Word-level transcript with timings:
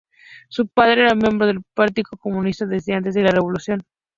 Su 0.49 0.67
padre 0.67 1.01
era 1.01 1.13
miembro 1.13 1.45
del 1.45 1.61
Partido 1.75 2.09
Comunista 2.17 2.65
desde 2.65 2.93
antes 2.93 3.13
de 3.13 3.21
la 3.21 3.29
Revolución. 3.29 3.83